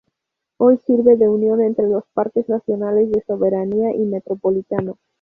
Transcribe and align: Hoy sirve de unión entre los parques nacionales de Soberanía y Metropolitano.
Hoy 0.57 0.77
sirve 0.77 1.15
de 1.15 1.29
unión 1.29 1.61
entre 1.61 1.87
los 1.87 2.05
parques 2.15 2.49
nacionales 2.49 3.11
de 3.11 3.21
Soberanía 3.21 3.93
y 3.93 3.99
Metropolitano. 3.99 4.97